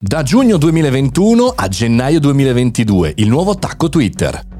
[0.00, 4.57] Da giugno 2021 a gennaio 2022, il nuovo attacco Twitter.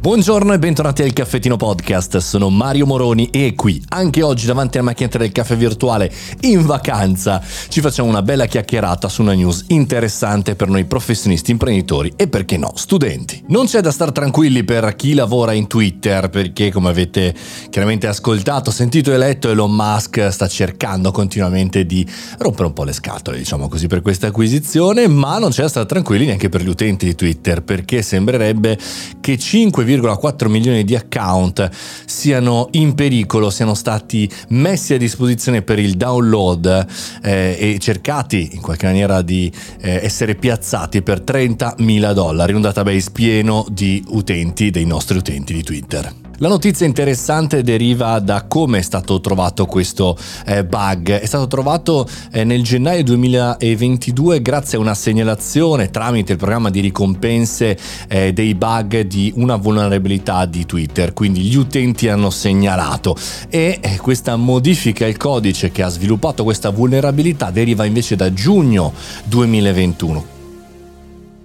[0.00, 4.86] Buongiorno e bentornati al Caffettino Podcast, sono Mario Moroni e qui, anche oggi davanti alla
[4.86, 10.56] macchinetta del caffè virtuale, in vacanza, ci facciamo una bella chiacchierata su una news interessante
[10.56, 13.44] per noi professionisti, imprenditori e perché no, studenti.
[13.48, 17.34] Non c'è da star tranquilli per chi lavora in Twitter, perché come avete
[17.68, 22.94] chiaramente ascoltato, sentito e letto, Elon Musk sta cercando continuamente di rompere un po' le
[22.94, 26.68] scatole, diciamo così, per questa acquisizione, ma non c'è da star tranquilli neanche per gli
[26.68, 28.78] utenti di Twitter, perché sembrerebbe
[29.20, 31.68] che 5 2,4 milioni di account
[32.04, 36.86] siano in pericolo, siano stati messi a disposizione per il download
[37.22, 42.60] eh, e cercati in qualche maniera di eh, essere piazzati per 30 mila dollari, un
[42.60, 46.19] database pieno di utenti, dei nostri utenti di Twitter.
[46.42, 51.10] La notizia interessante deriva da come è stato trovato questo eh, bug.
[51.10, 56.80] È stato trovato eh, nel gennaio 2022 grazie a una segnalazione tramite il programma di
[56.80, 57.76] ricompense
[58.08, 61.12] eh, dei bug di una vulnerabilità di Twitter.
[61.12, 63.14] Quindi gli utenti hanno segnalato
[63.50, 68.94] e eh, questa modifica al codice che ha sviluppato questa vulnerabilità deriva invece da giugno
[69.24, 70.39] 2021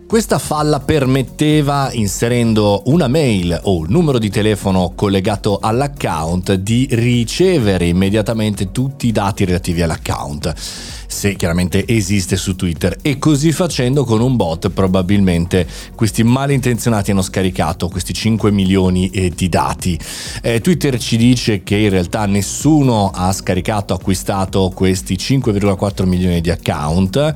[0.08, 7.86] questa falla permetteva, inserendo una mail o un numero di telefono collegato all'account, di ricevere
[7.88, 10.54] immediatamente tutti i dati relativi all'account
[11.16, 17.22] se chiaramente esiste su Twitter e così facendo con un bot probabilmente questi malintenzionati hanno
[17.22, 19.98] scaricato questi 5 milioni eh, di dati.
[20.42, 26.52] Eh, Twitter ci dice che in realtà nessuno ha scaricato, acquistato questi 5,4 milioni di
[26.52, 27.32] account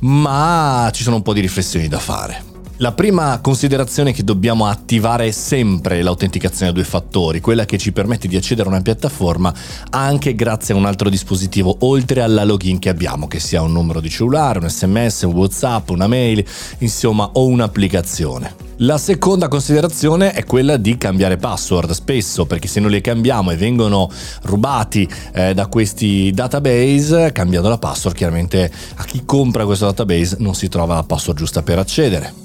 [0.00, 2.53] ma ci sono un po' di riflessioni da fare.
[2.84, 7.92] La prima considerazione è che dobbiamo attivare sempre l'autenticazione a due fattori, quella che ci
[7.92, 9.54] permette di accedere a una piattaforma
[9.88, 14.00] anche grazie a un altro dispositivo, oltre alla login che abbiamo, che sia un numero
[14.00, 16.44] di cellulare, un sms, un whatsapp, una mail,
[16.80, 18.54] insomma, o un'applicazione.
[18.76, 23.56] La seconda considerazione è quella di cambiare password spesso, perché se non li cambiamo e
[23.56, 24.10] vengono
[24.42, 30.54] rubati eh, da questi database, cambiando la password, chiaramente a chi compra questo database non
[30.54, 32.43] si trova la password giusta per accedere.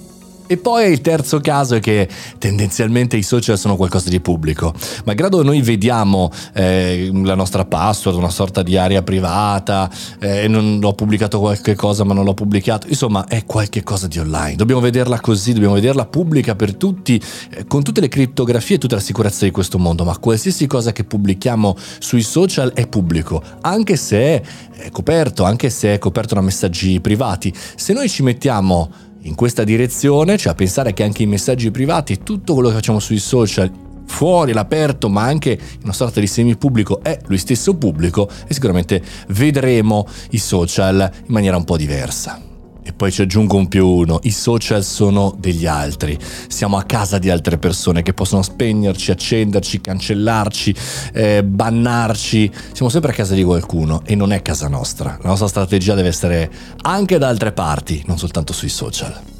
[0.51, 4.73] E poi il terzo caso è che tendenzialmente i social sono qualcosa di pubblico.
[5.05, 9.87] Malgrado noi vediamo eh, la nostra password, una sorta di area privata,
[10.19, 14.17] eh, non ho pubblicato qualche cosa ma non l'ho pubblicato, insomma è qualche cosa di
[14.17, 14.55] online.
[14.55, 17.21] Dobbiamo vederla così, dobbiamo vederla pubblica per tutti,
[17.51, 20.91] eh, con tutte le criptografie e tutta la sicurezza di questo mondo, ma qualsiasi cosa
[20.91, 26.41] che pubblichiamo sui social è pubblico, anche se è coperto, anche se è coperto da
[26.41, 27.53] messaggi privati.
[27.75, 32.23] Se noi ci mettiamo in questa direzione, cioè a pensare che anche i messaggi privati,
[32.23, 33.71] tutto quello che facciamo sui social,
[34.05, 39.01] fuori all'aperto, ma anche in una sorta di semi-pubblico, è lui stesso pubblico e sicuramente
[39.29, 42.48] vedremo i social in maniera un po' diversa.
[42.89, 46.17] E poi ci aggiungo un più uno, i social sono degli altri,
[46.47, 50.75] siamo a casa di altre persone che possono spegnerci, accenderci, cancellarci,
[51.13, 55.19] eh, bannarci, siamo sempre a casa di qualcuno e non è casa nostra.
[55.21, 56.49] La nostra strategia deve essere
[56.81, 59.38] anche da altre parti, non soltanto sui social.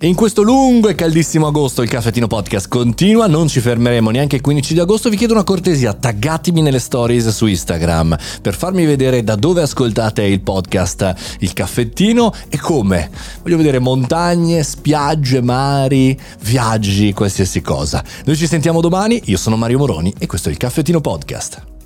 [0.00, 4.36] E in questo lungo e caldissimo agosto il Caffettino Podcast continua, non ci fermeremo neanche
[4.36, 8.86] il 15 di agosto, vi chiedo una cortesia, taggatemi nelle stories su Instagram per farmi
[8.86, 13.10] vedere da dove ascoltate il podcast Il Caffettino e come.
[13.42, 18.04] Voglio vedere montagne, spiagge, mari, viaggi, qualsiasi cosa.
[18.24, 21.77] Noi ci sentiamo domani, io sono Mario Moroni e questo è il Caffettino Podcast.